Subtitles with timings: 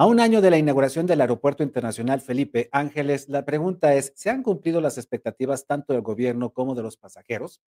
[0.00, 4.30] A un año de la inauguración del Aeropuerto Internacional Felipe Ángeles, la pregunta es, ¿se
[4.30, 7.60] han cumplido las expectativas tanto del gobierno como de los pasajeros?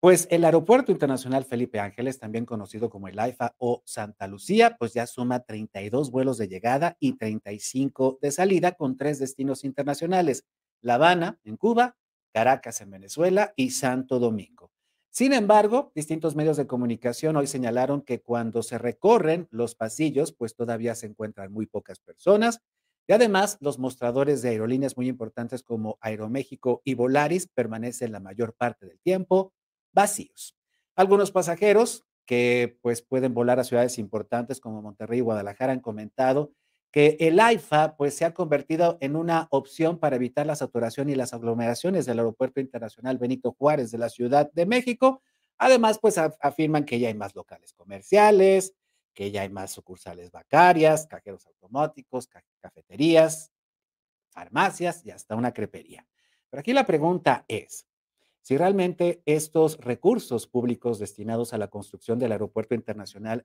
[0.00, 4.94] Pues el Aeropuerto Internacional Felipe Ángeles, también conocido como el AIFA o Santa Lucía, pues
[4.94, 10.46] ya suma 32 vuelos de llegada y 35 de salida con tres destinos internacionales,
[10.80, 11.98] La Habana en Cuba,
[12.32, 14.70] Caracas en Venezuela y Santo Domingo.
[15.16, 20.54] Sin embargo, distintos medios de comunicación hoy señalaron que cuando se recorren los pasillos, pues
[20.54, 22.60] todavía se encuentran muy pocas personas
[23.06, 28.52] y además los mostradores de aerolíneas muy importantes como Aeroméxico y Volaris permanecen la mayor
[28.52, 29.54] parte del tiempo
[29.94, 30.54] vacíos.
[30.96, 36.52] Algunos pasajeros que pues pueden volar a ciudades importantes como Monterrey y Guadalajara han comentado
[36.96, 41.14] que el AIFA pues se ha convertido en una opción para evitar la saturación y
[41.14, 45.20] las aglomeraciones del Aeropuerto Internacional Benito Juárez de la Ciudad de México.
[45.58, 48.72] Además, pues afirman que ya hay más locales comerciales,
[49.12, 52.30] que ya hay más sucursales bancarias, cajeros automáticos,
[52.62, 53.52] cafeterías,
[54.30, 56.08] farmacias y hasta una crepería.
[56.48, 57.86] Pero aquí la pregunta es,
[58.40, 63.44] si realmente estos recursos públicos destinados a la construcción del Aeropuerto Internacional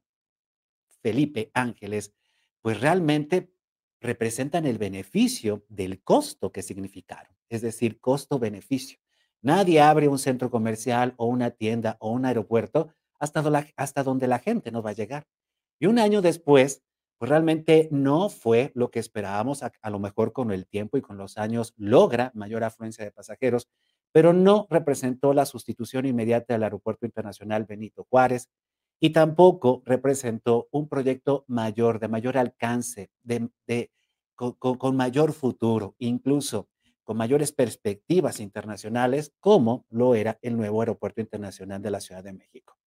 [1.02, 2.13] Felipe Ángeles,
[2.61, 3.53] pues realmente
[3.99, 8.99] representan el beneficio del costo que significaron, es decir, costo-beneficio.
[9.41, 13.43] Nadie abre un centro comercial o una tienda o un aeropuerto hasta,
[13.75, 15.27] hasta donde la gente no va a llegar.
[15.79, 16.83] Y un año después,
[17.17, 21.17] pues realmente no fue lo que esperábamos, a, lo mejor con el tiempo y con
[21.17, 23.67] los años logra mayor afluencia de pasajeros,
[24.11, 28.49] pero no representó la sustitución inmediata del Aeropuerto Internacional Benito Juárez
[29.03, 33.49] y tampoco representó un proyecto mayor, de mayor alcance, de,
[34.35, 36.69] con, con mayor futuro, incluso
[37.03, 42.33] con mayores perspectivas internacionales, como lo era el nuevo Aeropuerto Internacional de la Ciudad de
[42.33, 42.77] México.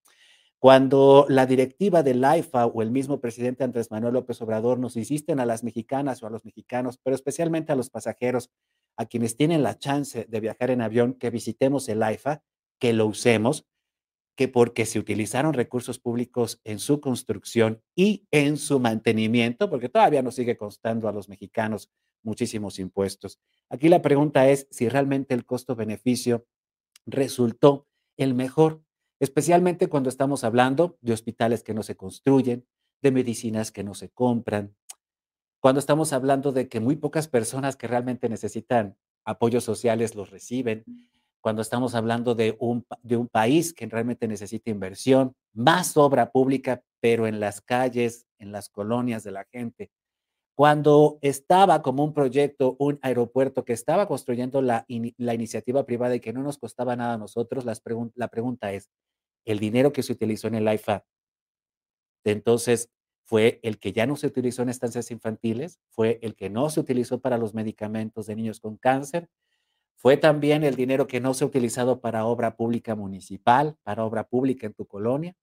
[0.61, 5.41] Cuando la directiva del AIFA o el mismo presidente Andrés Manuel López Obrador nos insisten
[5.41, 8.51] a las mexicanas o a los mexicanos, pero especialmente a los pasajeros,
[8.97, 12.45] a quienes tienen la chance de viajar en avión, que visitemos el AIFA,
[12.79, 13.67] que lo usemos,
[14.37, 20.23] que porque se utilizaron recursos públicos en su construcción y en su mantenimiento, porque todavía
[20.23, 21.91] nos sigue costando a los mexicanos
[22.23, 23.39] muchísimos impuestos.
[23.69, 26.47] Aquí la pregunta es si realmente el costo-beneficio
[27.07, 27.87] resultó
[28.17, 28.83] el mejor,
[29.21, 32.67] especialmente cuando estamos hablando de hospitales que no se construyen,
[33.03, 34.75] de medicinas que no se compran,
[35.61, 40.85] cuando estamos hablando de que muy pocas personas que realmente necesitan apoyos sociales los reciben,
[41.45, 46.83] cuando estamos hablando de un, de un país que realmente necesita inversión, más obra pública,
[47.01, 49.91] pero en las calles, en las colonias de la gente.
[50.57, 54.87] Cuando estaba como un proyecto, un aeropuerto que estaba construyendo la,
[55.19, 57.83] la iniciativa privada y que no nos costaba nada a nosotros, las
[58.15, 58.89] la pregunta es,
[59.45, 61.05] ¿el dinero que se utilizó en el AIFA
[62.25, 62.89] entonces
[63.27, 66.81] fue el que ya no se utilizó en estancias infantiles, fue el que no se
[66.81, 69.29] utilizó para los medicamentos de niños con cáncer,
[69.97, 74.25] fue también el dinero que no se ha utilizado para obra pública municipal, para obra
[74.29, 75.35] pública en tu colonia.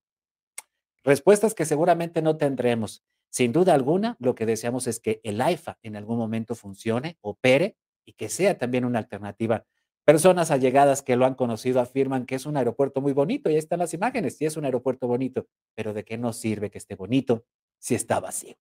[1.03, 3.03] Respuestas que seguramente no tendremos.
[3.29, 7.77] Sin duda alguna, lo que deseamos es que el AIFA en algún momento funcione, opere
[8.05, 9.65] y que sea también una alternativa.
[10.03, 13.59] Personas allegadas que lo han conocido afirman que es un aeropuerto muy bonito y ahí
[13.59, 16.95] están las imágenes, sí es un aeropuerto bonito, pero ¿de qué nos sirve que esté
[16.95, 17.45] bonito
[17.81, 18.55] si está vacío.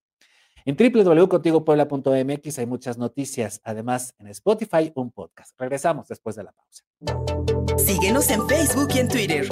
[0.65, 3.61] En www.contigopuebla.mx hay muchas noticias.
[3.63, 5.59] Además, en Spotify, un podcast.
[5.59, 6.83] Regresamos después de la pausa.
[7.77, 9.47] Síguenos en Facebook y en Twitter.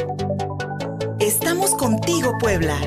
[1.20, 2.78] Estamos contigo, Puebla.